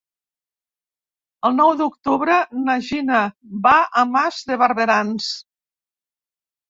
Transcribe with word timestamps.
El 1.49 1.53
nou 1.57 1.73
d'octubre 1.81 2.37
na 2.63 2.77
Gina 2.87 3.21
va 3.67 3.77
a 4.03 4.07
Mas 4.17 4.41
de 4.53 4.59
Barberans. 4.63 5.33